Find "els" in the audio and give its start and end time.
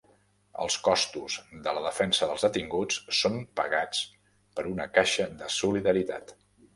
0.63-0.75